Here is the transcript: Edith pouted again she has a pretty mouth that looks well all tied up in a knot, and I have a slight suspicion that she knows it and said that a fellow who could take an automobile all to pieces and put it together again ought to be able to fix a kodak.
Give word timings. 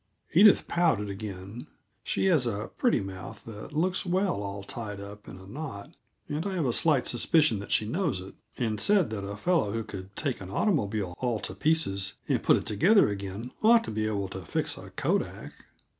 Edith 0.33 0.67
pouted 0.67 1.11
again 1.11 1.67
she 2.03 2.25
has 2.25 2.47
a 2.47 2.71
pretty 2.75 2.99
mouth 2.99 3.43
that 3.45 3.71
looks 3.71 4.03
well 4.03 4.41
all 4.41 4.63
tied 4.63 4.99
up 4.99 5.27
in 5.27 5.37
a 5.37 5.45
knot, 5.45 5.95
and 6.27 6.43
I 6.43 6.55
have 6.55 6.65
a 6.65 6.73
slight 6.73 7.05
suspicion 7.05 7.59
that 7.59 7.71
she 7.71 7.85
knows 7.85 8.19
it 8.19 8.33
and 8.57 8.81
said 8.81 9.11
that 9.11 9.23
a 9.23 9.37
fellow 9.37 9.73
who 9.73 9.83
could 9.83 10.15
take 10.15 10.41
an 10.41 10.49
automobile 10.49 11.13
all 11.19 11.39
to 11.41 11.53
pieces 11.53 12.15
and 12.27 12.41
put 12.41 12.57
it 12.57 12.65
together 12.65 13.09
again 13.09 13.51
ought 13.61 13.83
to 13.83 13.91
be 13.91 14.07
able 14.07 14.27
to 14.29 14.41
fix 14.41 14.75
a 14.75 14.89
kodak. 14.89 15.53